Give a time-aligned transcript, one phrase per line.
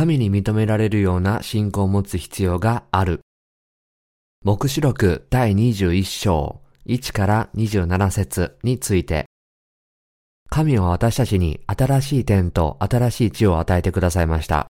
[0.00, 3.20] 神に認められるような信仰を持つ必要がある。
[4.42, 9.26] 目視録第21章1から27節について、
[10.48, 14.68] 神は私たちに新しい天と新しい地を与えてくださいました。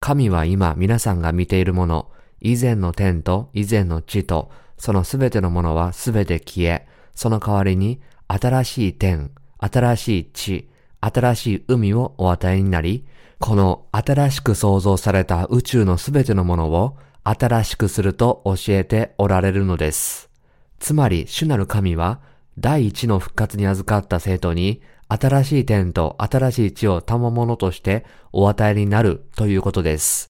[0.00, 2.10] 神は今皆さんが見ているもの、
[2.40, 10.68] 以前の天と以前の地と、そのすべてのものはすべて消え、その代わりに新しい天、新しい地、
[11.00, 13.06] 新しい海をお与えになり、
[13.38, 20.30] この新しく創造された宇宙のすべてのものを新しくすると教えておられるのです。
[20.78, 22.20] つまり主なる神は
[22.58, 30.28] 第一の復活に預かった生徒に新しい天と新しい地を賜物としてお与えになるということです。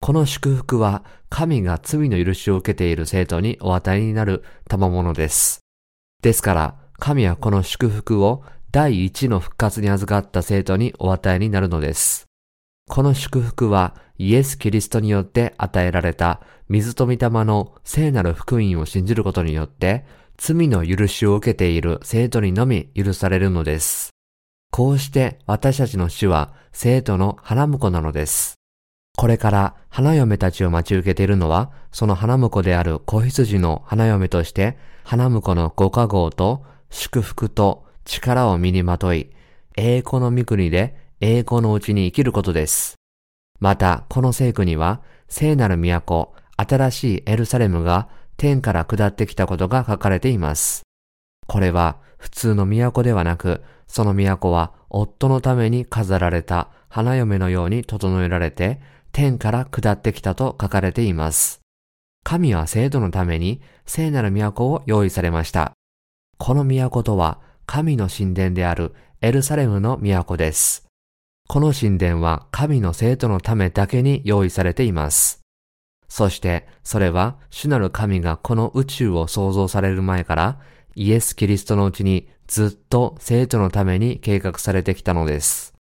[0.00, 5.60] この祝福は神が罪の許しを受けている生徒にお与えになる賜物です。
[6.22, 12.27] ですから神はこの祝福を第一の復活に預かった生徒にお与えになるのです。
[12.88, 20.04] この祝福はイエス・キリストによって与えられた水と御霊の聖なる福音を信じることによって
[20.36, 24.10] 罪の許しを受けている生徒にのみ許されるのです。
[24.70, 28.54] こうして私たちの主は生徒の花婿なのです。
[29.16, 39.30] これから花嫁たちを待ち受けているのは、その花婿である子羊の花嫁として、花婿のご加護と祝福と力を身にまとい、
[39.76, 42.94] 栄光の御国で栄光のうちに生きることです。
[43.60, 50.82] また、この聖句には、聖なる都、新しいエルサレムが天から下ってきたことが書かれています。
[51.46, 58.80] これは普通の都ではなく、その都は夫のために飾られた花嫁のように整えられて、
[59.12, 61.60] 天から下ってきたと書かれています。
[62.24, 65.72] 神は生徒のために聖なる都を用意されました。
[66.38, 70.87] この都とは神の神殿であるエルサレムの都です。
[71.50, 75.40] この神殿は神の生徒のためだけに用意されています。
[76.06, 80.60] そしてそれは主なる神がこの宇宙を創造される前から
[80.94, 85.72] イエス・キリストのうちにずっと生徒のために計画されてきたのです。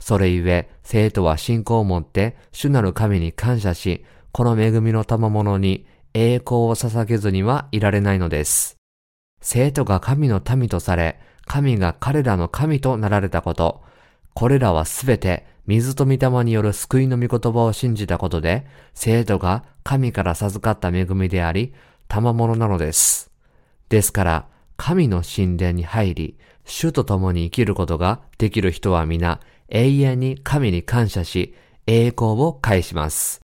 [0.00, 8.76] それゆえ生徒は信仰を持って主なる神に感謝し、この恵みの賜物に栄光を捧げずにはいられないのです。
[9.42, 13.82] 生徒が神の民とされ、神が彼らの神となられたこと、
[14.34, 21.72] これらはすべて水と御霊による救いの御言葉を信じたことで、生徒が神から授かった恵みであり、
[22.08, 23.30] 賜物なのです。
[23.88, 24.46] ですから、
[24.76, 31.54] 神の神殿に入り、主と共に生きることができる人は皆、永遠に神に感謝し、
[31.86, 33.40] 栄光を返します。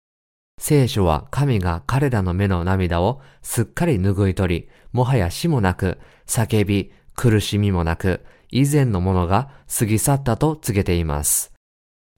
[0.58, 11.52] 聖書は神が彼らの目の涙をすっかり拭い取り、もはや死もなく、叫び、苦しみもなく、以前のものが過ぎ去ったと告げています。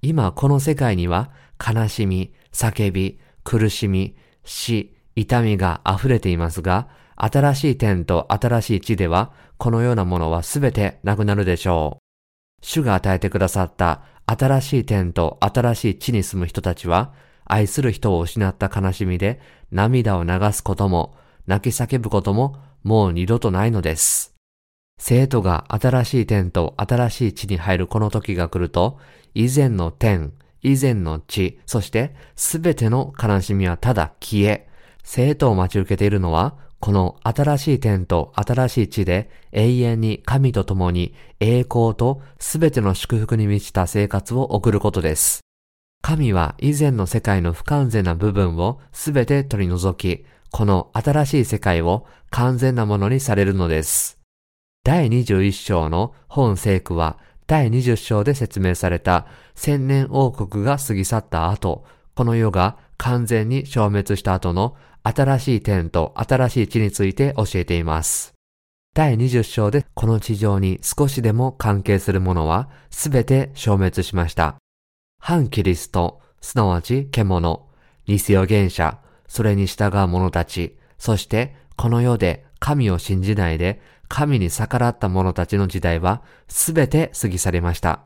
[0.02, 12.64] 今この世界には悲しみ、叫び、苦しみ、死、痛みが溢れていますが、新しい天と新しい地では、このようなものはすべてなくなるでしょう。
[12.64, 17.12] 主が与えてくださった新しい天と新しい地に住む人たちは、
[17.44, 19.40] 愛する人を失った悲しみで
[19.72, 24.37] 涙を流すことも、泣き叫ぶことももう二度とないのです。
[24.98, 28.98] 生徒が新しい天と新しい地に入るこの時が来ると、
[29.34, 30.32] 以前の天、
[30.62, 34.68] 以前の地、そしてすべての悲しみはただ消え、
[35.04, 45.40] 生徒を待ち受けているのは、この新しい天と新しい地で永遠に神と共に栄光とすべての祝福に満ちた生活を送ることです。
[46.02, 54.17] 神は以前の世界の不完全な部分をすべて取り除き、この新しい世界を完全なものにされるのです。
[54.88, 68.32] 第21章の本聖句は第20章で説明された千年王国が過ぎ去った後、この世が完全に消滅した後の新しい天と新しい地について教えています。
[68.94, 74.56] 第20章でこの地上に少しでも関係するものはすべて消滅しました。
[75.20, 77.68] 反キリスト、すなわち獣、
[78.06, 78.96] 偽予言者、
[79.26, 88.00] それに従う者たち、そしてこの世で神を信じないで神に逆らった者たちの時代はすべて過ぎ去りました。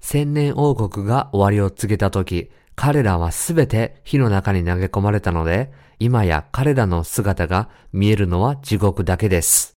[0.00, 9.74] 千年王国が終わりを告げた時、彼らはすべて火の中に投げ込まれたので、今や彼らの姿が見えるのは地獄だけです。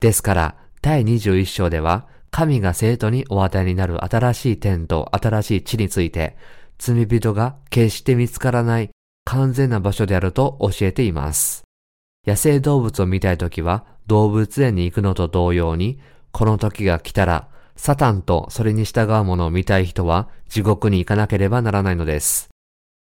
[0.00, 6.36] ですから、第21章では、神が生徒にお与えになる新しい天と新しい地について、
[6.78, 8.90] 罪人が決して見つからない
[9.24, 11.63] 完全な場所であると教えています。
[12.26, 15.98] 野生動物を見たいときは動物園に行くのと同様に、
[16.32, 22.48] この時が来たら、サタンとそれに従うものを見たい人は地獄に行かなければならないのです。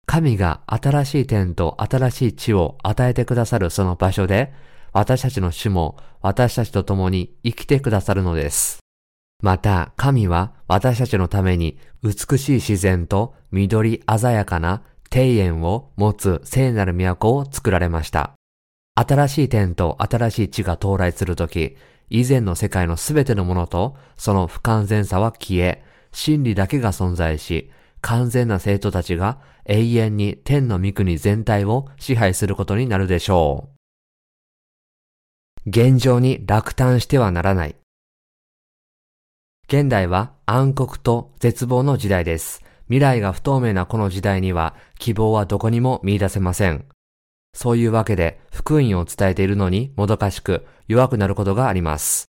[0.06, 4.54] 神が新しい天と新しい地を与えてくださるその場所で、
[4.94, 8.80] 私たちの主も私たちと共に生きてくださるのです。
[9.42, 14.84] また、神は私たちのために美しい自然と緑鮮やかな
[15.14, 18.34] 庭園を持つ聖なる都を作られました。
[18.96, 21.76] 新しい天と新しい地が到来するとき、
[22.10, 27.72] 以前の世界のすべてのものとその不完全さは消え、真理だけが存在し、
[28.02, 33.70] 完全な生徒たちが永遠に天の御国全体を支配することになるでしょ
[35.66, 35.70] う。
[35.70, 37.76] 現状に落胆してはならない。
[39.68, 42.62] 現代は暗黒と絶望の時代です。
[42.88, 46.86] 未来が不透明なこの時代には希望はどこにも見出せません。
[47.54, 52.26] そういうわけで福音を伝えているのにもどかしく弱くなることがあります。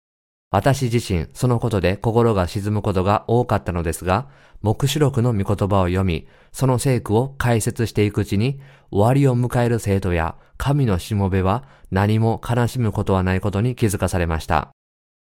[0.50, 4.30] 私自身そのことで心が沈むことが多かったのですが、
[4.62, 8.60] 目視録の御言葉を読み、その聖句を解説していくうちに、
[8.90, 14.70] 終わりを迎える生徒や神のしもべは何も悲しむことはないことに気づかされました。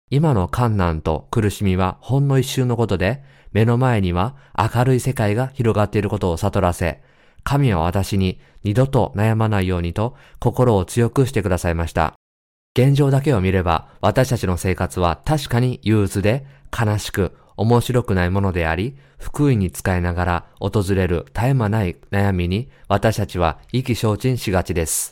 [0.10, 3.24] 今の困難と苦しみはほんの一瞬のことで、
[3.54, 7.02] 目の前には明るい世界が広がっていることを悟らせ、
[7.44, 12.14] 神は私に二度と悩まないようにと心を強くしてくださいました。
[12.78, 16.46] 現状だけを見れば私たちの生活は確かに憂鬱で
[16.78, 25.12] 悲しく面白くないものであり、福音に使いながら訪れる絶え間ない悩みに私たちは意気消沈しがちです。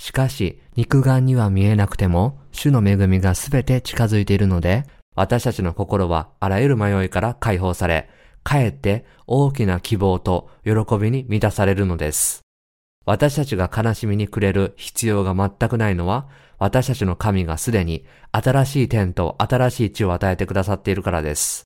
[0.00, 8.08] しかし、肉眼には見えなくても、主の恵みがすべて近づいているので、私たちの心はあらゆる迷いから解放され、
[8.42, 12.40] かえって大きな希望と喜びに満たされるのです。
[13.06, 16.28] 私たちが悲しみに暮れる必要が全くないのは、
[16.58, 21.64] 私たちの神がすでに新しい天と新しい地を与えてくださっているからです。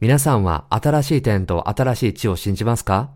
[0.00, 3.12] 皆さんは新しい天と新しい地を信じますか？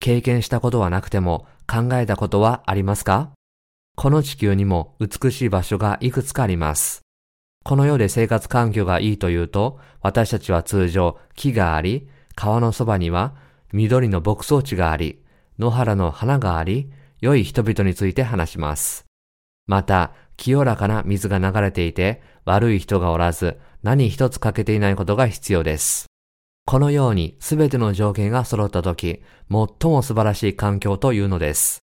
[0.00, 3.30] 経験したことはなくても考えたことはありますか？
[3.96, 7.00] この地球にも美しい場所がいくつかあります。
[7.64, 13.34] この世で生活環境がいいというと、私たちは通常木があり、川のそばには
[13.72, 15.22] 緑の牧草地があり、
[15.58, 16.90] 野原の花があり、
[17.20, 19.06] 良い人々について話します。
[19.66, 26.06] また、清らかな水が流れていて、悪い人がおらず、何一つ欠けていないことが必要です。
[26.64, 31.80] このように全ての条件が揃ったとき、最も素晴らしい環境というのです。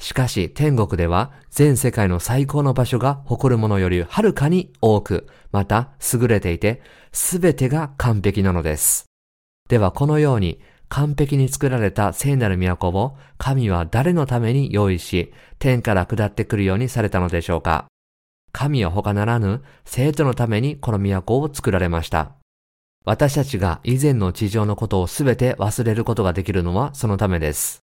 [0.00, 6.82] しかし天国では全世界の最高の場所が誇るものよりはるかに多く、また優れていて、
[7.12, 9.07] 全てが完璧なのです。
[9.68, 17.86] ではこのように完璧に作られた聖なる都を神は誰のために用意し、天から下ってくるようにされたのでしょうか
[18.52, 22.32] 神は他ならぬ生徒のためにこの都を作られました。
[23.04, 27.87] 私たちが以前の地上のことをすべて忘れることができるのはそのためです。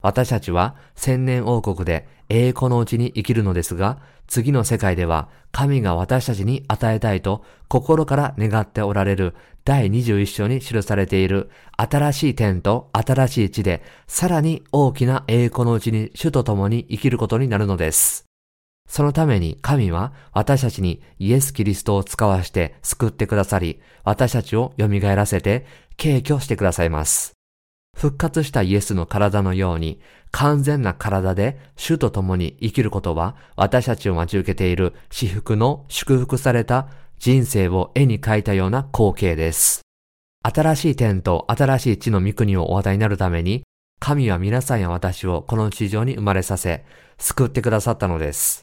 [0.00, 3.98] 私たちは千年王国で栄光のうちに生きるのですが、
[4.28, 9.34] 次の世界では神が私たちに与えたいと心から願っておられる
[9.64, 18.26] 第21章に記されている新しい天と新しい地でさらに大きな栄光のうちに主と共に生きることになるのです。
[18.88, 27.37] そのために神は私たちにイエス・キリストを使わして救ってくださり、私たちを蘇らせて敬虚してくださいます。
[27.98, 30.00] 復活したイエスの体のように
[30.30, 36.86] 完全な体で主と共に生きることは私たちを待ち受けている私服の祝福された
[37.18, 39.80] 人生を絵に描いたような光景です。
[40.44, 43.64] 新しい天と新しい地の御国をお与えになるために
[43.98, 46.84] 神は皆さんや私をこの地上に生まれさせ
[47.18, 48.60] 救ってくださったのです。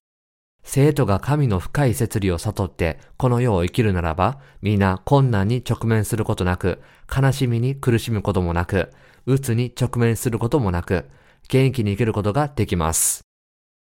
[0.64, 6.82] 生徒が神の深い摂理を悟ってこの世を生きるならば、皆困難に直面することなく、
[7.14, 8.90] 悲しみに苦しむこともなく、
[9.26, 11.10] 鬱に直面することもなく、
[11.48, 13.22] 元気に生きることができます。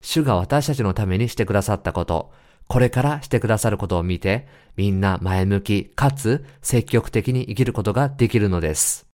[0.01, 2.31] 主が私たちのためにしてくださったこと、
[2.67, 9.07] これからしてくださることを見て、みんな前向きかつ積極的に生きることができるのです。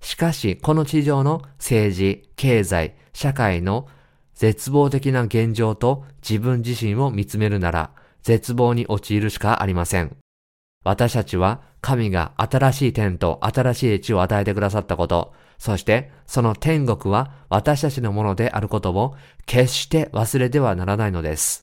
[0.00, 3.88] しかし、この地上の政治、経済、社会の
[4.34, 7.90] 絶望的な現状と自分自身を見つめるなら、
[8.22, 10.16] 絶望に陥るしかありません。
[10.84, 19.14] 私たちは神が新しい天と新しい地を与えてくださったこと、そしてその天国は私たちのものであることを
[19.46, 21.60] 決して忘れてはならないのです。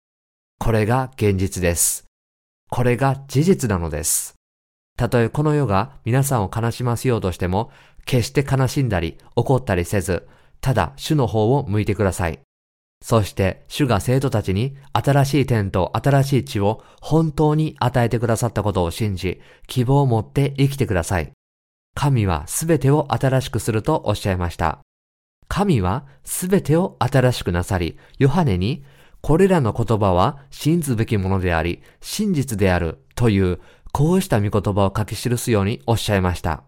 [0.59, 2.05] これが現実です。
[2.69, 4.35] これが事実なのです。
[4.97, 7.71] たとえこの世が皆さんを悲しませようとしても、
[8.05, 10.27] 決して悲しんだり怒ったりせず、
[10.61, 12.39] ただ主の方を向いてください。
[13.03, 21.31] そして主が生徒たちに新しい天と新しい地を本当に与えてくださったことを信じ、希望を持って生きてください。
[21.95, 24.79] 神はすべてを新しくするとおっしゃいました。
[25.47, 28.83] 神はすべてを新しくなさり、ヨハネに、
[29.21, 33.59] これらの言葉は信ずべきものであり、真実であるという、
[33.91, 36.63] こうした見言葉を書き記すようにおっしゃいました。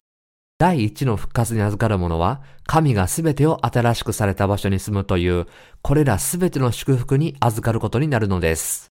[0.58, 5.46] 第一の復活に預かる者は、神がすべてを新しくされた場所に住むという、
[5.82, 8.92] これらすべての祝福に預かることになるのです。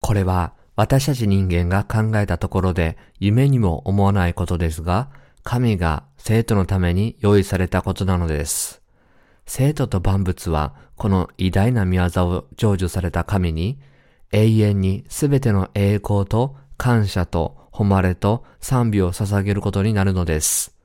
[0.00, 5.10] これは、私たち人間が考えたところで夢にも思わないことですが、
[5.44, 8.80] 神が生徒のために用意されたことなのです。
[9.46, 13.80] 生徒と万物はこの偉大な見業を成就された神に
[14.30, 20.76] 永遠にすべての栄光と感謝と誉れと賛美を捧げることになるのです。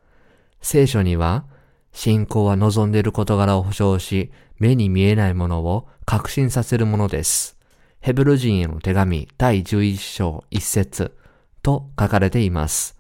[0.61, 1.45] 聖書には
[1.93, 7.57] 信仰は望んでいる事柄を保証し目に見えないものを確信させるものです。
[7.99, 11.15] ヘブル人への手紙第11章1節
[11.61, 12.96] と書かれています。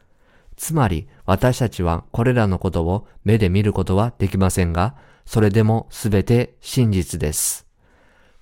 [0.57, 4.95] つまり私たちはこれらのことを目で見ることはできませんが、
[5.25, 7.67] それでもすべて真実です。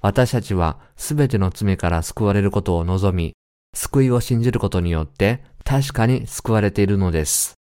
[0.01, 3.34] 私たちはすべての罪から救われることを望み、
[3.75, 7.55] 救いを信じることによって確かに救われているのです。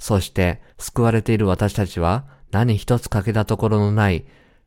[0.00, 4.24] そして救われている私たちは何一つ欠けたところのない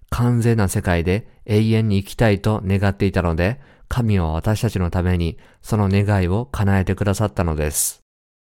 [0.10, 8.03] 完全な世界で永遠に生きたいと願っていたので、神は私たちのためにその願いを叶えてくださったのです。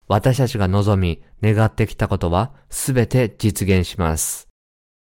[0.08, 4.48] 私たちが望み、願ってきたことはすべて実現します。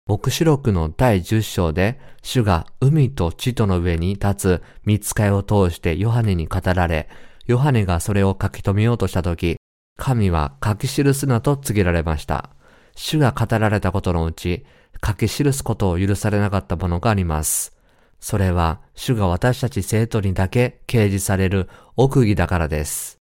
[0.06, 7.08] 牧師録の第10章で、主が海と地との上に立つ見つかいを通してヨハネに語られ、
[7.46, 9.56] ヨハネがそれを書き留めようとしたとき、
[9.96, 12.50] 神は書き記すなと告げられました。
[12.94, 14.64] 主が語られたことのうち、
[15.04, 17.76] 書き記すことを許されなかったものがあります。
[18.20, 23.21] それは、主が私たち生徒にだけ掲示される奥義だからです。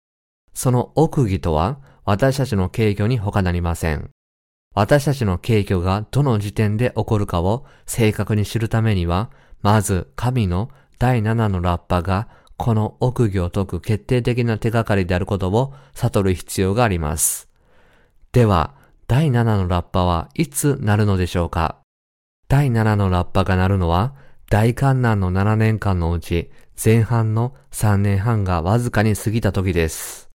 [0.55, 4.11] その奥義とは、私たちの敬虚に他なりません。
[4.75, 9.31] 私たちの敬虚がどの時点で起こるかを正確に知るためには、
[9.61, 17.49] まず神の第7のラッパがこの奥義を解く決定的な手がかりであることを悟る必要があります。
[18.33, 18.75] では、
[19.09, 21.79] 第7のラッパはいつなるのでしょうか？
[22.49, 24.15] 第7のラッパが鳴るのは、
[24.49, 26.51] 大観難の7年間のうち、
[26.83, 30.32] 前半の3年半がわずかに過ぎた時です。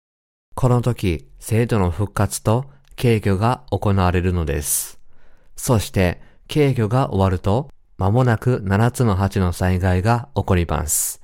[0.55, 2.67] この時、生徒の復活と
[2.97, 5.01] 敬虚が行われるのです。
[5.57, 11.23] そして、敬虚が終わると、間もなく7つの8の災害が起こります。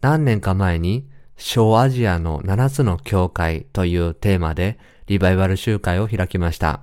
[0.00, 6.82] 何年か前に、小アジアの7つの教会というテーマでリバイバル集会を開きました。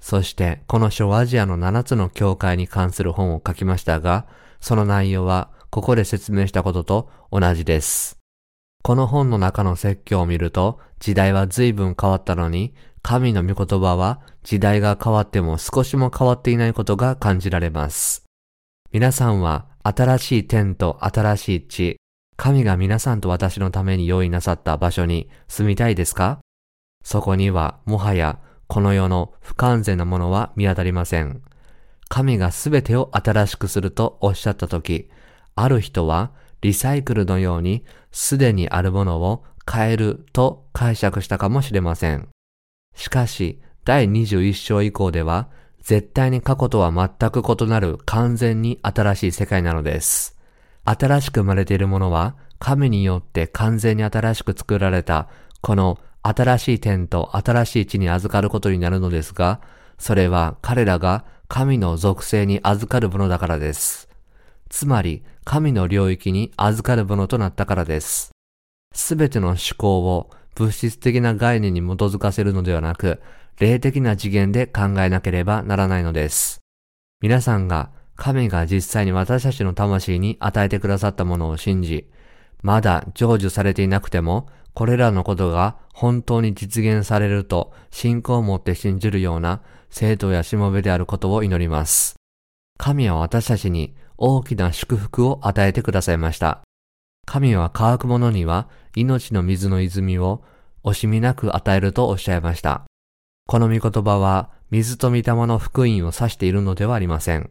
[0.00, 4.26] そしてこの小アジアの7つの教会に関する本を書きましたが、
[4.60, 8.23] その内容はここで説明したことと同じです。
[8.86, 18.26] この本の中の説教を見ると、時代は随分変わったのに、神の御言葉は時代が変わっても少しも変わっていないことが感じられます。
[18.92, 21.96] 皆さんは新しい天と新しい地、
[22.36, 26.40] 神が皆さんと私のために用意なさった場所に住みたいですか？
[27.02, 31.40] そこにはもはやこの世の不完全なものは見当たりません。
[32.10, 35.08] 神がすべてを新しくするとおっしゃったとき、
[35.54, 36.32] ある人は
[36.64, 42.28] リサイクルのようにすでにあるものを変えると解釈したかもしれません。
[42.96, 45.50] しかし、第21章以降では、
[45.82, 50.38] 絶対に過去とは全く異なる完全に新しい世界なのです。
[50.86, 55.28] 新しく生まれているものは、神によって完全に新しく作られた、
[55.60, 59.60] この新しい天と新しい地に預かることになるのですが、
[59.98, 64.08] それは彼らが神の属性に預かるものだからです。
[64.70, 68.32] つまり、神の領域に預かるものとなったからです。
[68.94, 73.20] すべての思考を物質的な概念に基づかせるのではなく、
[73.58, 76.60] 霊的な次元で考えなければならないのです。
[77.20, 82.08] 皆さんが神が実際に私たちの魂に与えてくださったものを信じ、
[82.62, 89.60] まだ成就されていなくても、これらのことが本当に実現されると信仰を持って信じるような
[89.90, 92.16] 生徒やしもべであることを祈ります。
[92.78, 96.62] 神は私たちに大きな祝福を与えてくださいました。
[97.26, 100.42] 神は乾く者には命の水の泉を
[100.84, 102.84] 惜しみなく与えるとおっしゃいました。
[103.46, 107.50] この御言葉は水と御霊の福音を指しているのではありません。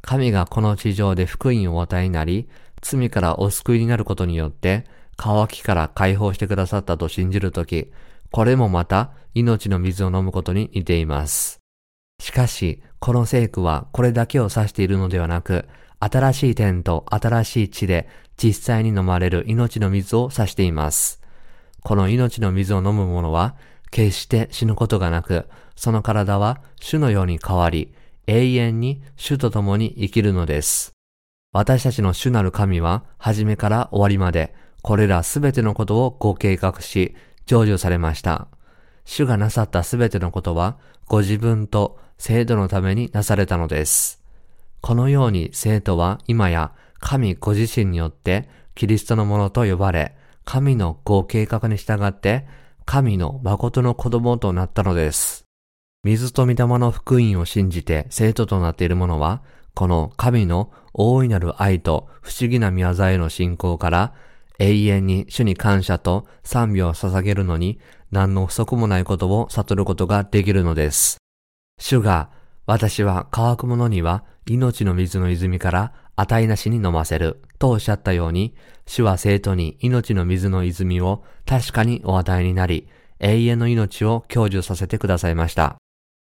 [0.00, 2.48] 神がこの地上で福音をお与えになり、
[2.80, 4.84] 罪からお救いになることによって、
[5.16, 7.90] 渇きから解放してくださったと信じるとき、
[8.30, 11.58] これもまた命の水を飲むことに似ています。
[12.20, 15.68] しかし、この聖句はこれだけを指しているのではなく、
[16.00, 21.20] 新しい天と新しい地で実際に飲まれる命の水を指しています。
[21.82, 23.56] この命の水を飲む者は
[23.90, 27.94] 決して死ぬことがなく、その体は主のように変わり、
[28.26, 30.92] 永遠に主と共に生きるのです。
[31.52, 37.14] 私たちの主なる神は、初めから終わりまで、これらすべてのことをご計画し、
[37.46, 38.48] 成就されました。
[39.06, 40.76] 主がなさったすべてのことは、
[41.06, 44.22] ご自分と生徒のためになされたのです。
[44.80, 52.46] このように生徒は今や神ご自身によってキリストのものと呼ばれ、神のご計画に従って
[52.84, 55.44] 神の誠の子供となったのです。
[56.04, 59.42] 水と御霊の福音を信じて生徒となっている者は、
[59.74, 64.14] この神の大いなる愛と不思議な宮沢への信仰から
[64.58, 67.78] 永遠に主に感謝と賛美を捧げるのに
[68.10, 71.18] 何の不足もないことを悟ることができるのです。
[71.80, 72.30] 主が、
[72.68, 78.54] 私は乾く者には命の水の泉から値なしに飲ませるとおっしゃったように、
[78.86, 82.86] 主は生徒に命の水の泉を確かにお与えになり、
[83.20, 85.78] 永遠の命を享受させてくださいました。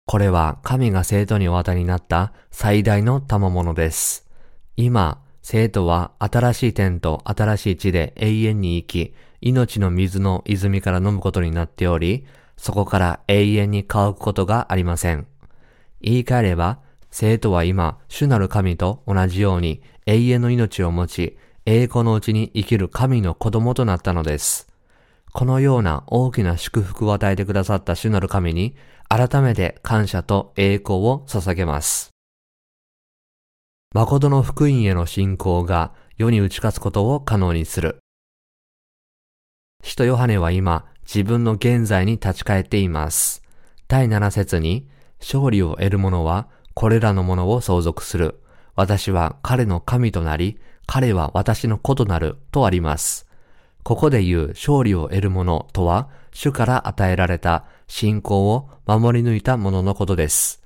[0.05, 4.27] これは神が生徒にお与えになった最大の賜物です。
[4.75, 12.27] 今、生徒は新しい天と新しい地で永遠に生き、命の水の泉から飲むことになっており、
[12.57, 15.25] そこから永遠に乾くことがありません。
[16.01, 24.67] 言い換えれば、生徒は今、主なる神と同じように永遠の命を持ち、栄光のうちに生きる神の子供となったのです。
[25.33, 28.75] このような大きな祝福を与えてくださった主なる神に、
[29.09, 32.11] 改めて感謝と栄光を捧げます。
[33.93, 37.99] 誠の福音への信仰が世に打ち勝つことを可能にする。
[39.83, 43.41] 使徒ヨハネは今、自分の現在に立ち返っています。
[43.87, 44.87] 第7節に、
[45.19, 48.39] 勝利を得る者は、これらのものを相続する。
[48.75, 53.27] 私は彼の神となり、彼は私の子となるとあります。
[53.83, 60.61] ここで言う勝利を得る者とは、主から与えられた信仰を守り抜いた者のことです。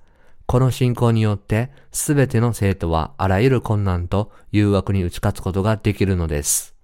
[0.48, 6.76] この信仰によって、すべての生徒はあらゆる困難と誘惑に打ち勝つことができるのです。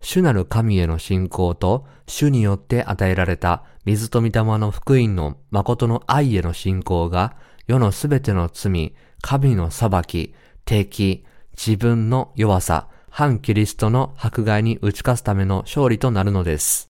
[0.00, 7.34] 主なる神への信仰と、主によって与えられた水と御霊の福音の誠の愛への信仰が、
[7.66, 16.88] 世のすべての罪、神の裁き、敵、自分の弱さ、反キリストの迫害に打ち勝つための勝利となるのです。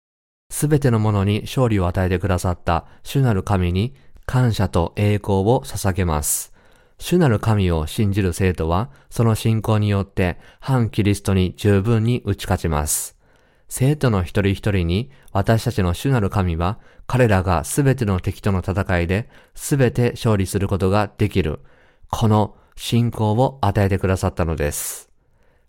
[0.50, 6.54] すべてのものに勝利を与えてくださった主なる神に感謝と栄光を捧げます。
[6.98, 13.17] 主なる神を信じる生徒は、その信仰によって反キリストに十分に打ち勝ちます。
[13.68, 21.60] 生徒の一人一人に私たちの主なる神は彼らがすべての敵との戦いですべて勝利することができる。
[22.10, 25.10] この信仰を与えてくださったのです。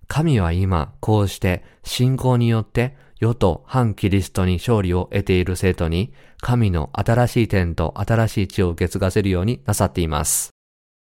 [0.07, 10.51] 神は今こうして信仰によって世と反キリストに勝利を得ている生徒に神の新しい点と新しい地を受け継がせるようになさっています。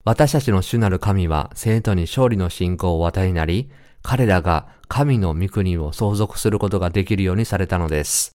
[0.06, 3.70] 私たちの主なる神は生徒に勝利の信仰を与えなり、
[4.10, 8.32] 彼らが神の御国を相続することができるようにされたのです。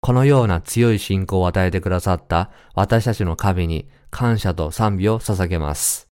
[0.00, 6.06] このような強い信仰を与えてくださった私たちの神に感謝と賛美を捧げます。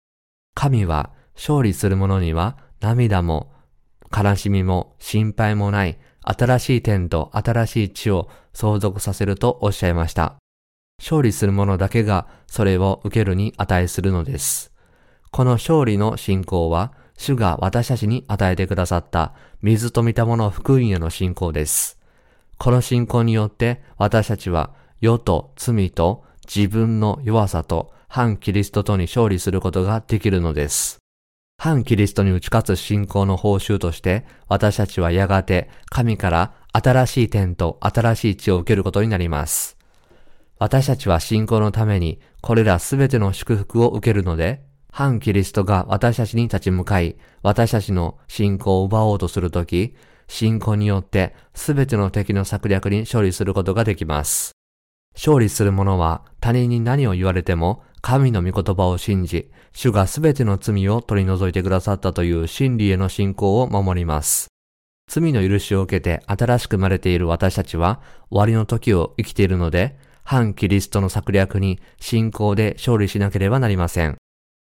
[0.55, 3.53] 神は勝利する者には涙も
[4.11, 10.37] 悲しみも心配もない新しい天と新しい地を相続させるとおっしゃいました。
[10.99, 14.73] 勝利する者だけがそれを受けるに値するのです。
[15.31, 21.99] この勝利の信仰は、主が私たちに与えてくださった水と見たもの福音への信仰です。
[22.59, 30.99] この信仰によって私たちは世と罪と自分の弱さと反キリストとに勝利することができるのです。
[31.59, 39.77] 反キリストに打ち勝つ信仰の報酬として私たちはやがて神から新しい天と新しい地を受けることになります。
[40.59, 44.63] 私たちは信仰のためにこれらすべての祝福を受けるので
[44.97, 49.97] 反キリストが私たちに立ち向かい、私たちの信仰を奪おうとするとき、
[50.29, 54.53] 信仰によってすべての敵の策略に勝利することができます。
[55.17, 64.47] 勝利する者は他人に何を言われても神の御言葉を信じ、主がすべての罪を取り除いてくださったという真理への信仰を守ります。
[65.11, 74.19] 罪の許しを受けて新しく生まれている私たちは終わりの時を生きているので、反キリストの策略に信仰で勝利しなければなりません。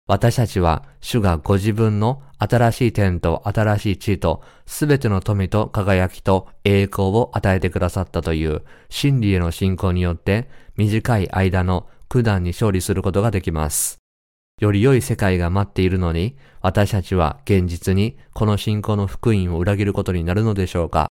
[0.06, 13.98] 私たちは主がご自分の新しい天と新しい地とすべての富と輝きと栄光を与えてくださったという真理への信仰によって短い間の苦難に勝利することができます。
[14.60, 21.08] より良い世界が待っているのに私たちは現実にこの信仰の福音を裏切ることになるのでしょうか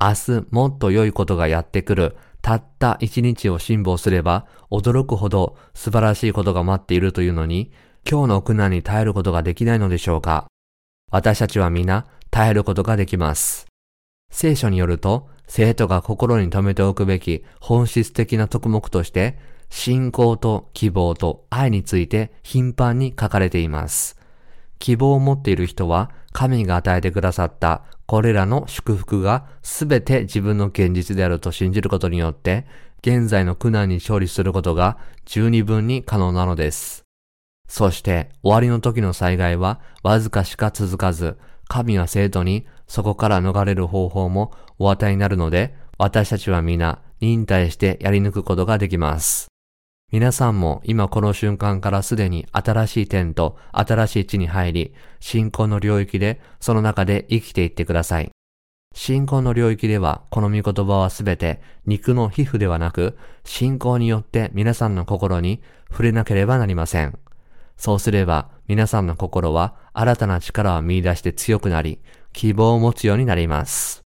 [0.00, 7.72] 明日もっと良いことがやってくるたった一日を辛抱すれば驚くほど素晴らしいことが待っているというのに
[8.08, 10.46] 今日の苦難に耐えることができないのでしょうか？
[11.10, 13.66] 私たちは皆耐えることができます。
[14.30, 19.36] 聖書によると、生徒が心に留めておくべき本質的な特目として、
[19.70, 24.16] 信仰と希望と愛について頻繁に書かれています。
[24.78, 32.66] 希望を持っている人は、神が与えてくださったこれらの祝福がすべて自分の現実であると信じることによって、
[33.00, 37.05] 現在の苦難に勝利することが十二分に可能なのです。
[37.68, 41.36] そして終わりの時の災害はわずかしか続かず、
[41.68, 49.48] 神は生徒にそこから逃れる方法もお与えになるので、私たちは皆忍耐してやり抜くことができます。
[50.12, 58.30] 皆さんも今この瞬間からすでに新しい点と新しい地に入り、信仰の領域でその中で生きていってください。
[58.94, 67.18] 信仰の領域ではこの御言葉はすべて肉の皮膚ではなく、信仰によって皆さんの心に触れなければなりません。
[67.76, 72.00] そうすれば皆さんの心は新たな力を見出して強くなり、
[72.32, 74.02] 希望を持つようになります。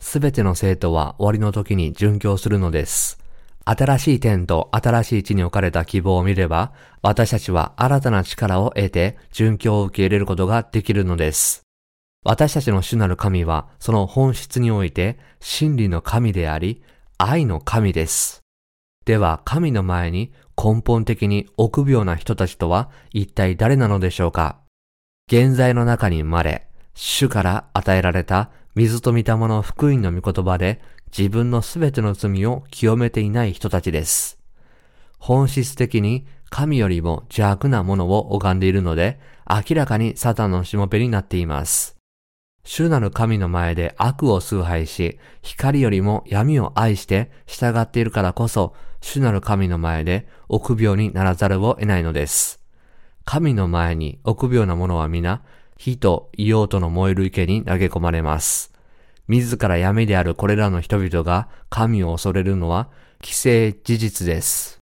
[0.00, 3.18] すべての生徒は終わりの時に殉教するのです。
[3.64, 11.62] 新しい点と新しい地に置かれた希望を見れば、私たちは新たな力を得て殉教を受け入れることができるのです。
[12.24, 16.82] 私たちの主なる神は、その本質において真理の神であり、
[17.18, 18.40] 愛の神です。
[19.08, 24.58] では、神の前に根本的に臆病な人たちとは一体誰なのでしょうか？
[25.32, 34.38] 現在の中に生まれ、主から与えられた水と御霊の福音の御言葉で自分のすべての罪を清めていない人たちです。
[35.18, 39.18] 本質的に神よりも邪悪なものを拝んでいるので、
[39.48, 41.96] 明らかにサタンのしもべになっています。
[42.62, 52.60] 主なる神の前で悪を崇拝し、光よりも闇を愛して従っているからこそ、主なる神の前で臆病にならざるを得ないのです。
[53.24, 55.42] 神の前に臆病な者は皆、
[55.76, 58.72] 火と硫黄との燃える池に投げ込まれます。
[59.28, 62.88] 自ら闇であるこれらの人々が神を恐れるのは、
[63.22, 64.78] 既成事実です。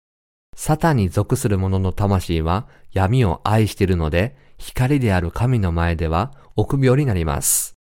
[0.55, 7.75] サタンに属する者の魂は闇を愛しているので、光である神の前では臆病になります。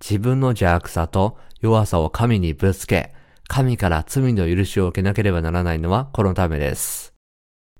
[0.00, 3.14] 自分の邪悪さと弱さを神にぶつけ、
[3.48, 7.14] 神から罪の許しを受けなければならないのはこのためです。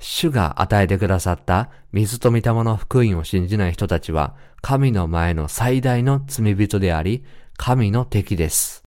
[0.01, 7.25] 主が与えてくださった水と御霊の福音を信じない人たちは、神の前の最大の罪人であり、
[7.57, 8.83] 神の敵です。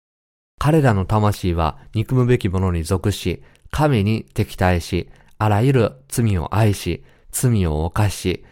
[0.60, 5.10] 彼らの魂は憎むべきものに属し、神に敵対し、
[5.40, 8.44] あらゆる罪を愛し、罪を犯し、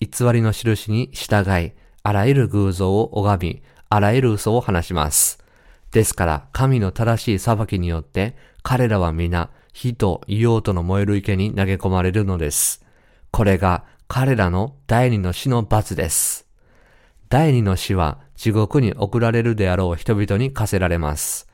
[0.00, 5.43] 偽りの印に従い、あらゆる偶像を拝み、あらゆる嘘を話します。
[5.94, 12.84] ですから、神の正しい裁きによって、彼らは皆、火と硫黄との燃える池に投げ込まれるのです。
[13.30, 16.48] これが彼らの第二の死の罰です。
[17.28, 21.48] 第二の死は地獄に送られるであろう人々に課せられます。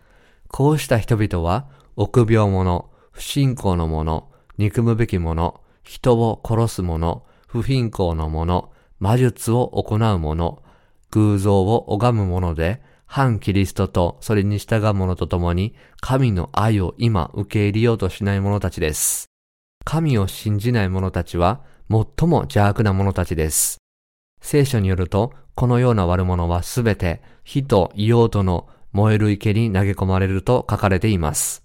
[0.48, 10.62] こうした人々は、臆病者、不信仰の者、憎むべき者、人を殺す者、不貧困の者、魔術を行う者、
[11.10, 12.80] 偶像を拝む者で、
[13.12, 19.30] 反キリストとそれに従う者と共に、神の愛を今受け入れようとしない者たちです。
[19.84, 23.78] 神を信じない者たちは、最も邪悪な者たちです。
[24.40, 31.64] 聖書によると、このような悪者はすべて火と硫黄との燃える池に投げ込まれると書かれています。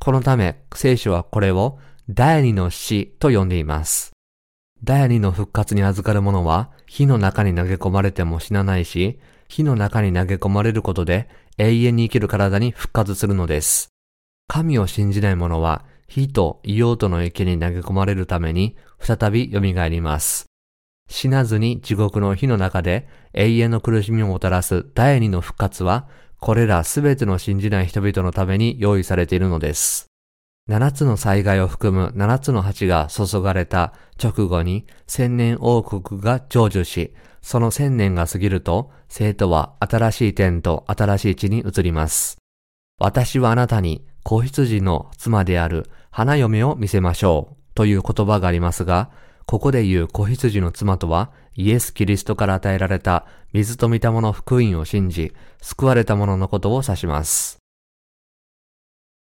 [0.00, 1.78] このため、聖書はこれを
[2.10, 4.10] 第二の死と呼んでいます。
[4.82, 9.20] 第二の復活に預かる者は火の中に投げ込まれても死なないし、
[9.52, 13.90] 火の中に投げ込まれることで永遠に生きる体に復活するのです。
[14.48, 20.46] 神を信じない者は火と硫黄との池に投げ込まれるために再び蘇ります。
[21.06, 26.08] 死なずに地獄の火の中で永遠の苦しみをもたらす第二の復活は、
[26.40, 30.06] これらすべての信じない人々のために用意されているのです。
[30.66, 37.12] 七つの災害を含む七つの鉢が注がれた直後に千年王国が成就し、
[37.42, 42.38] その千年が過ぎると、生徒は新しい天と新しい地に移ります。
[42.98, 49.10] 私はあなたに子羊の妻である花嫁を見せましょうという言葉がありますが、
[49.44, 57.58] ここで言う子羊の妻とは、イエス・キリストから与えられた水と御霊の福音を信じ、救われた者のことを指します。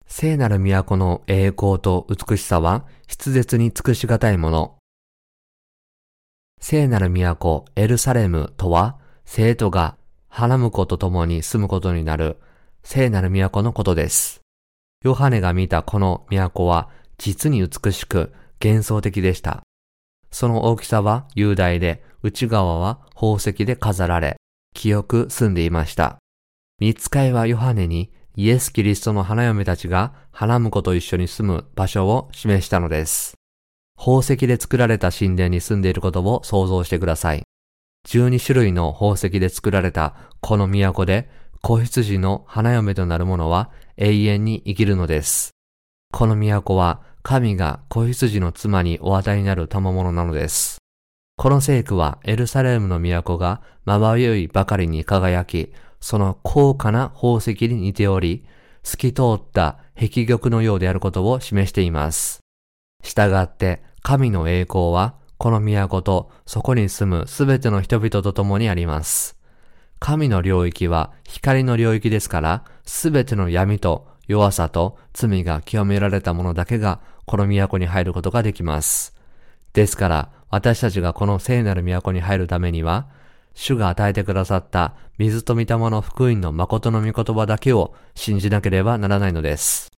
[0.06, 4.76] 聖なる都の栄光と美しさは、筆舌に尽くしがたいもの。
[6.60, 9.96] 聖なる都、エルサレムとは、生徒が
[10.28, 12.38] 花婿と共に住むことになる
[12.84, 14.42] 聖なる都のことです。
[15.02, 18.32] ヨハネが見たこの都は、実に美しく
[18.62, 19.62] 幻想的でした。
[20.30, 24.36] その大きさは雄大で、内側は宝石で飾られ、
[24.74, 26.18] 清く住んでいました。
[26.78, 33.34] 見つかいはヨハネにイエス・キリストの花嫁たちが花婿と一緒に住む場所を示したのです。
[33.96, 37.43] 宝石で作られた神殿に住んでいることを想像してください。
[38.06, 41.28] 12種類の宝石で作られたこの都で
[41.62, 45.52] 子羊の花嫁となる者は永遠に生きるのです。
[46.12, 50.78] この都は神が子羊の妻にお与えになる賜物なのです。
[51.36, 58.44] この聖句はエルサレムの都がまばゆいばかりに輝き、その高価な宝石に似ており、
[58.82, 62.40] 透き通った壁玉のようであることを示しています。
[63.02, 69.36] したがって、神の栄光は、この都とそこに住むすべての人々と共にあります。
[69.98, 79.14] 神の領域は光の領域ですから、すべての闇と弱さと罪が清められた者だけがこの都に入ることができます。
[79.72, 83.08] ですから、私たちがこの聖なる都に入るためには、
[83.54, 89.90] 主が与えてくださった水と御霊の福音の誠の御言葉だけを信じなければならないのです。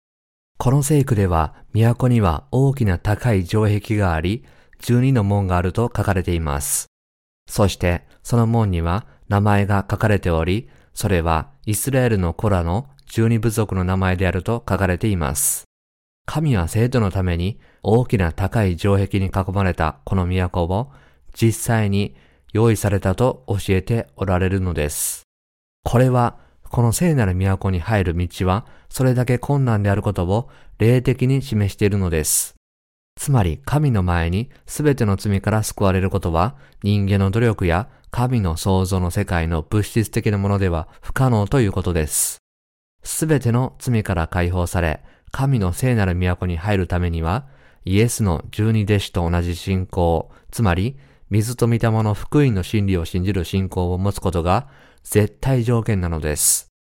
[0.59, 4.45] この聖句では、都には大きな高い城壁があり、
[4.83, 6.87] 12の門があると書かれています。
[7.49, 15.65] そして、その門には名前が書かれており、それはイスラエルの子らの12部族の名前であると書かれています。
[16.27, 20.91] 神は生徒のために大きな高い城壁に囲まれたこの都を
[21.35, 22.17] 実際に
[22.53, 25.25] 用意されたと教えておられるのです。
[25.83, 26.39] これは、
[26.71, 32.55] この聖なる都に入る道は、それだけ困難であることを霊的に示しているのです。
[33.17, 42.39] つまり、神の前に全ての罪から救われることは、人間の努力や神の創造の世界の物質的なものでは不可能ということです。
[43.03, 47.47] すべての罪から解放され、神の聖なる都に入るためには、
[47.85, 50.97] イエスの十二弟子と同じ信仰、つまり
[51.31, 54.69] 水と御霊の福音の真理を信じる信仰を持つことが
[55.03, 56.74] 絶対条件なのです。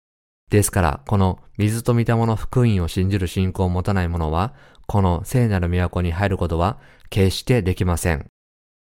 [0.54, 4.54] ですから、この水と御霊の福音を信じる信仰を持たない者は、
[4.86, 6.78] この聖なる都に入ることは
[7.10, 8.28] 決してできません。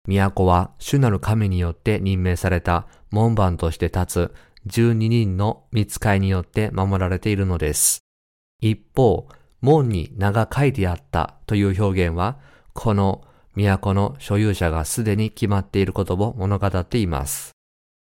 [0.07, 4.33] 都は主なる神によって任命された門番として立つ
[4.65, 7.99] 12人の見つかいによって守られているのです。
[8.61, 9.27] 一方、
[9.61, 12.39] 門に名が書いてあったという表現は、
[12.73, 17.51] この都の所有者がすでに決まっていることを物語っています。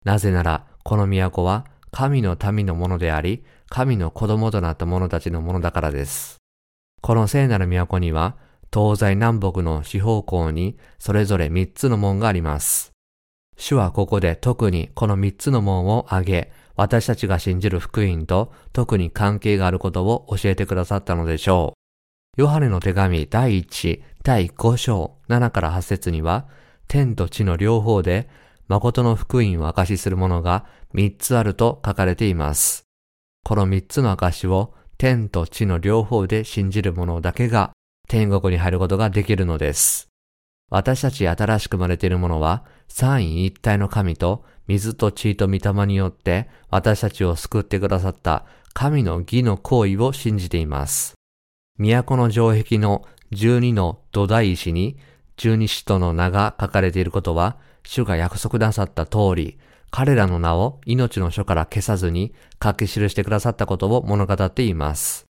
[0.05, 6.37] なぜなら、この都は神の民のものであり、神の子供となった者たちのものだからです。
[7.01, 8.35] この聖なる都には、
[8.73, 12.91] 東西南北の四方向にそれぞれ三つの門があります。
[13.57, 21.73] 主はここで特にこの三つの門を挙げ、私たちが信じる福音と特に関係があることを教えてくださったのでしょ
[22.37, 22.41] う。
[22.41, 26.47] ヨハネの手紙第1、第5章7から8節には、
[26.87, 28.29] 天と地の両方で
[28.69, 32.83] 誠の福音を証しするものが3つあると書かれています。
[33.43, 37.71] この3つの証を天と地の両方で信じる者だけが
[38.07, 40.09] 天国に入ることができるのです。
[40.69, 51.15] 私たち新しく生まれている者は三位一体の神と水と地と御霊によって私たちを救ってくださった神の義の行為を信じています。
[51.79, 54.97] 都の城壁の12の土台石に
[55.39, 59.57] 十二使徒の名が書かれていることは、主が約束なさった通り、
[59.89, 65.25] 彼らの名を命の書から消さずに書き記してくださったことを物語っています。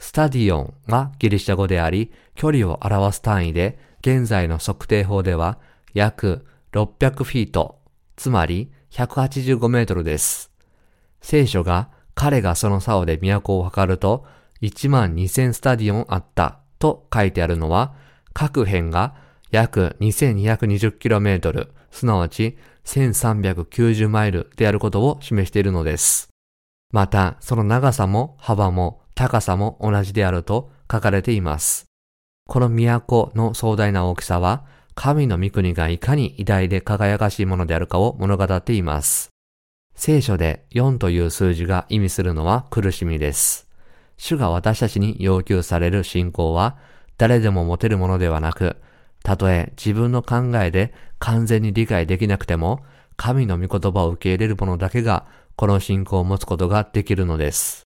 [0.00, 5.58] スタディオンがギリシャ語であり、距離を表す単位で、現在の測定法では
[5.92, 7.78] 約600フィート、
[8.16, 10.50] つまり185メートルです。
[11.20, 14.24] 聖書が彼がその竿で都を測ると
[14.62, 17.94] 1万2000スタディオンあったと書いてあるのは、
[18.32, 19.14] 各辺が
[19.52, 26.30] 約 2220km、すなわち1390マイルであることを示しているのです。
[26.90, 31.84] また、その長さも幅も高さも同じであると書かれています。
[32.48, 39.28] この都の壮大な大きさは、神の御国がいかに偉大で輝かしいものであるかを物語っています。
[39.94, 43.68] 聖書で4という数字が意味するのは苦しみです。
[44.16, 46.78] 主が私たちに要求される信仰は、
[47.18, 48.76] 誰でも持てるものではなく、
[49.22, 52.84] たとえ自分の考えで完全に理解できなくても、
[53.16, 57.82] 神の御言葉を受け入れる者だけが、この信仰を持つことができるのです。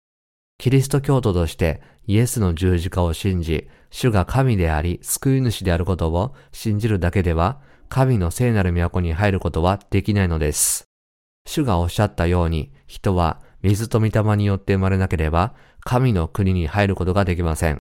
[0.57, 10.85] キリスト教徒としてイエスの十字架を信じ、主が神であり救い主であることを信じるだけでは、神の聖なる都に入ることはできないのです。
[11.45, 17.77] 主がおっしゃったように、人は水と御霊によって生まれなければ、神の国に入ることができません。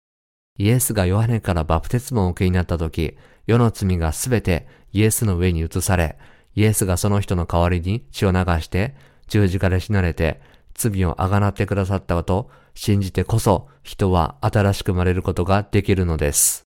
[0.59, 6.17] イエスがヨハネからバプテスマを受けになった時、世の罪がすべてイエスの上に移され、
[6.55, 8.95] イエスがその人の代わりに血を流して
[9.27, 10.41] 十字架で死なれて
[10.75, 16.65] 罪をあがなってくださったと信じてこそ人は新しく生まれることができるのです。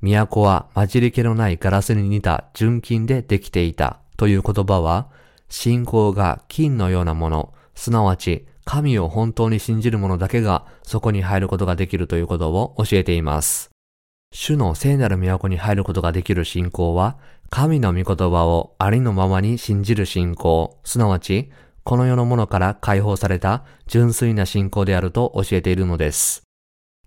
[0.00, 5.08] 都は混じり気のないガラスに似た純金でできていたという言葉は
[5.48, 13.70] 信仰が金のようなもの、すなわち神を本当に信じる者だけがそこに入ることができるということを教えています。
[14.30, 17.18] 主の聖なる都に入ることができる信仰は、
[17.50, 21.50] 神の御言葉をありのままに信じる信仰、すなわち、
[21.82, 26.42] この世のものから解放された純粋な信仰であると教えているのです。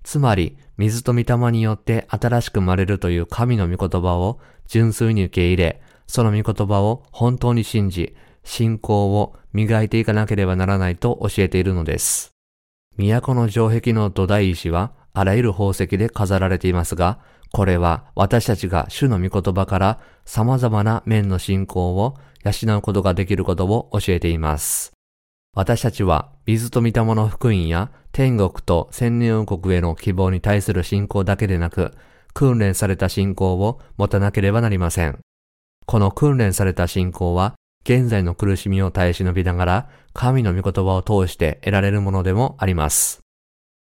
[0.04, 12.32] つまり、水と御霊によって新しく生まれるという神の御言葉を純粋に受け入れ、その御言葉を本当に信じ、信仰を磨いていかなければならないと教えているのです。
[12.98, 17.20] 都の城壁の土台石はあらゆる宝石で飾られていますが、
[17.52, 24.94] これは私たちが主の御言葉から様々な面の信仰を養うことができることを教えています。
[25.54, 31.94] 私たちは水と御霊の福音や天国と千年王国への希望に対する信仰だけでなく、
[32.34, 35.20] 訓練された信仰を持たなければなりません。
[35.86, 43.20] この訓練された信仰は現在の苦しみを耐え忍びながら、神の御言葉を通して得られるものでもあります。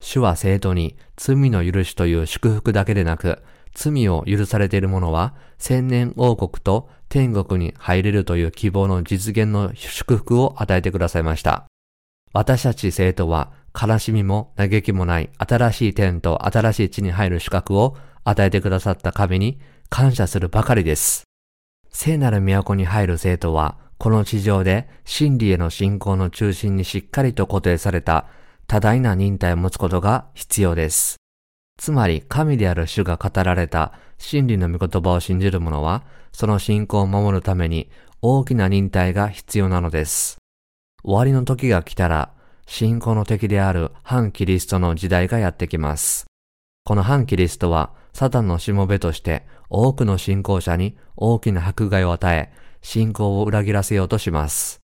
[0.02, 11.66] 主は生徒に罪の許しという祝福だけでなく、罪を許されている者は千年王国と天国に入れるという希望の実現の祝福を与えてくださいました。
[12.34, 19.60] 私たち生徒は悲しみも嘆きもない新しい天と新しい地に入る資格を与えてくださった神に
[19.90, 21.24] 感謝するばかりです。
[21.92, 28.28] 聖なる都に入る生徒はこの地上で真理への信仰の中心にしっかりと固定された
[28.70, 31.16] 多大な忍耐を持つことが必要です。
[31.80, 37.90] つまり神である主が語られた真理の御言葉を信じる者は、その信仰を守るために
[38.22, 40.38] 大きな忍耐が必要なのです。
[41.04, 42.32] 終わりの時が来たら、
[42.68, 46.28] 信仰の敵である反キリストの時代がやってきます。
[46.86, 52.54] この反キリストは、サタンのしもべとして多くの信仰者に大きな迫害を与え、
[52.84, 54.79] 信仰を裏切らせようとします。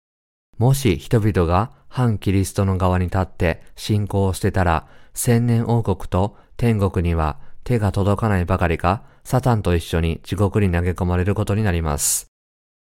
[0.58, 12.28] もし人々が反キリストの側に立って信仰を捨てたら、千年王国と天国には手が届かないばかりか、サタンと一緒に地獄に投げ込まれることになります。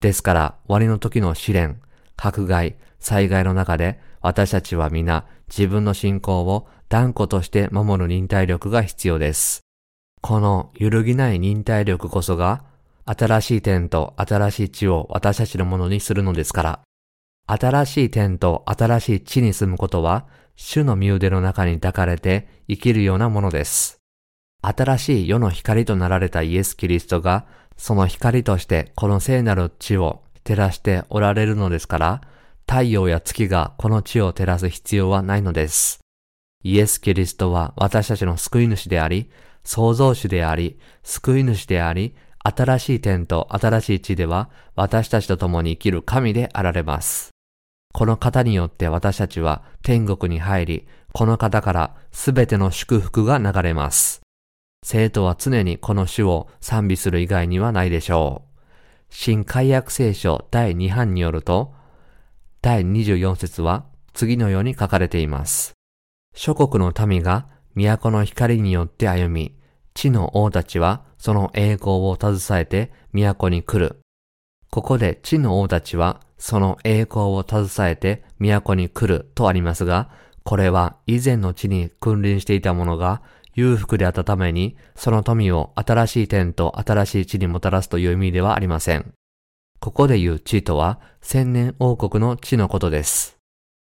[0.01, 1.81] ですから、終わりの時の試練、
[2.17, 9.61] 迫害、災害の中で、私たちは皆自分の信仰を断固として守る忍耐力が必要です。
[10.23, 12.65] この揺るぎない忍耐力こそが
[13.05, 16.81] 新しい天と新しい地を私たちのものにするのですから。
[17.47, 20.27] 新しい天と新しい地に住むことは、
[20.57, 23.99] 主の身腕の中に抱かれて生きるようなものです。
[24.63, 32.23] 新しい世の光となられたイエス・キリストが、その光としてこの聖なる地を照らしておられるのですから、
[32.67, 36.01] 太陽や月がこの地を照らす必要はないのです。
[36.63, 39.31] イエス・キリストは私たちの救い主であり、
[39.65, 47.34] 創造主であり、救い主であり、新しい天と新しい地では私たちと共に生きる神であられます。
[47.95, 54.21] この方によって私たちは天国に入り、この方からすべての祝福が流れます。
[54.85, 58.61] 生徒は常にこの主を賛美する以外にはないでしょう。
[59.11, 61.73] 新海約聖書第2版によると、
[62.63, 65.75] 第24節は次のように書かれています。
[66.35, 69.55] 諸国の民が都の光によって歩み、
[69.95, 74.01] 地の王たちはその栄光を携えて都に来る。
[74.73, 80.11] ここで地の王たちはその栄光を携えて都に来るとありますが、
[80.43, 83.23] これは以前の地に君臨していた者が
[83.55, 89.13] 裕福であったために、その富を新しい天と新しい地にもたらすという意味ではありません。
[89.81, 93.39] ここで言う地とは千年王国の地のことです。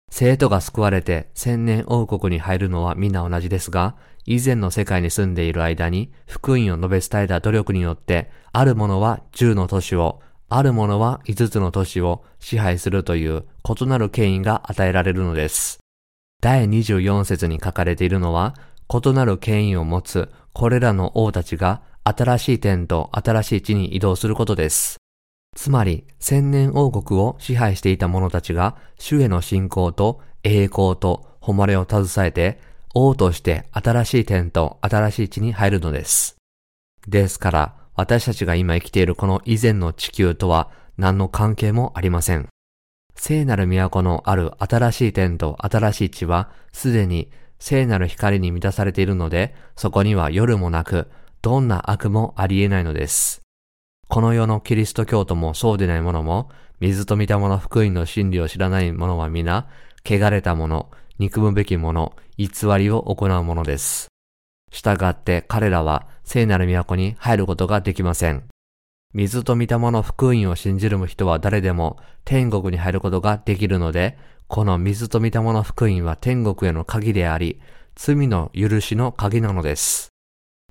[0.10, 10.22] 生徒が救われて千年王国に入るのは皆同じですが、以前の世界に住んでいる間に福音を述べ伝えた努力によって、ある者は10の都市を、
[10.56, 15.80] ある者は5つの都市を支配するという異なる権威が与えられるのです。
[16.42, 18.54] 第24節に書かれているのは、
[18.88, 24.98] 異なる権威を持つこれらの王たちが新しい天と新しい地に移動することです。
[25.56, 32.60] つまり、千年王国を支配していた者たちが、主への信仰と栄光と誉れを携えて、
[32.94, 36.36] 王として新しい天と新しい地に入るのです。
[37.08, 42.48] ですから、私たちが今生きているこの以前の地球とは何の関係もありません。
[43.16, 47.30] 聖なる都のある新しい天と新しい地は、すでに
[47.60, 51.10] 聖なる光に満たされているので、そこには夜もなく、
[51.42, 53.42] どんな悪もありえないのです。
[54.08, 59.68] この世のキリスト教徒もそうでない者も、水と御霊の福音の真理を知らない者は皆、
[60.06, 60.90] 汚れた者、
[61.20, 64.08] 憎むべき者、偽りを行う者です。
[64.72, 68.44] 従って彼らは聖なる都に入ることができません。
[69.14, 74.18] 水と御霊の福音を信じる人は誰でも天国に入ることができるので、
[74.48, 77.62] この水と御霊の福音は天国への鍵であり、
[77.96, 80.10] 罪の許しの鍵なのです。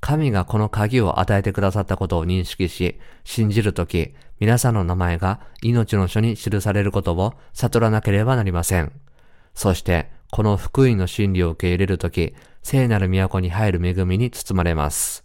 [0.00, 8.90] 神がこの鍵を与えてくださったことを認識し、信じるとき、皆さんの名前が命の書に記されることを悟らなければなりません。
[9.54, 15.22] そして、この福音の真理を受け入れるとき、聖なる都に入る恵みに包まれます。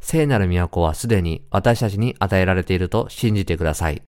[0.00, 4.02] 聖なる都はすでに私たちに与えられていると信じてください。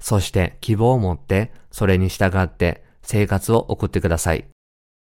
[0.00, 4.46] そして希望を持ってそれに従って生活を送ってください。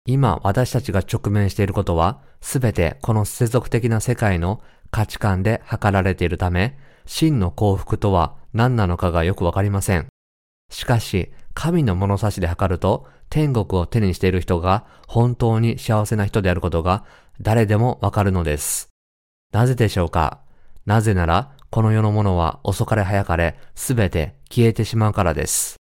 [0.08, 4.62] 今私たちが直面していることはすべてこの世俗的な世界の
[4.92, 10.08] 価値観で測られているため、真の幸福とは何なのかがよくわかりません。
[10.72, 17.04] しかし、神の物差しで測ると、天国を手にしている人が本当に幸せな人であることが
[17.42, 18.95] 誰でもわかるのです。
[19.56, 20.40] なぜでしょうか？
[20.86, 25.78] なぜなら、この世のものは遅かれ早かれすべて消えてしまうからです。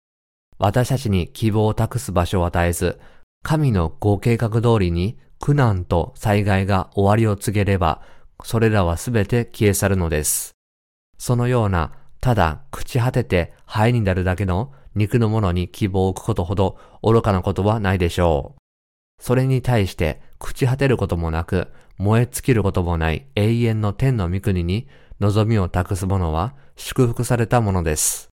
[0.57, 2.99] 私たちに希望を託す場所を与えず、
[3.43, 8.01] 神のご計画通りに苦難と災害が終わりを告げれば、
[8.43, 10.51] それらはすべて消え去るのです。
[11.17, 18.61] そのような、ただ朽ち果てて灰になるだけの肉のものに希望を置くことほど愚かなことはないでしょう。
[19.23, 21.69] それに対して朽ち果てることもなく、
[22.01, 24.87] 燃え尽きることもない永遠の天の御国に
[25.19, 28.29] 望みを託す者は祝福されたものです。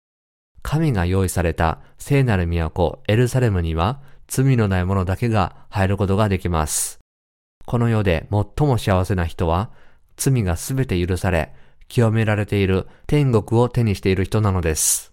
[0.62, 7.00] 神が用意された聖なる都エルサレムには罪のない者だけが入ることができます。
[7.64, 9.70] この世で最も幸せな人は
[10.16, 11.52] 罪がすべて許され、
[11.88, 15.12] 清められている天国を手にしている人なのです。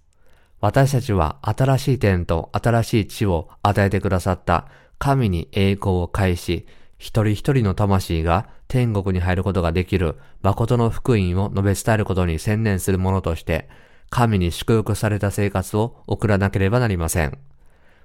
[0.59, 4.67] 私たちは新しい天と新しい地を与えてくださった
[4.99, 6.67] 神に栄光を返し、
[7.03, 13.67] 一人一人の魂が天国に入ることができる誠の福音を述べ伝えることに専念する者として、
[14.09, 17.37] 神に祝福された生活を送らなければなりません。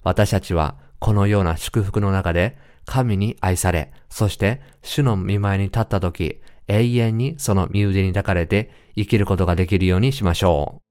[0.03, 10.88] 私たちはこのような祝福の中で神に愛され、そして主の見前に立った時、永遠にその身腕に抱かれて生きることができるようにしましょう。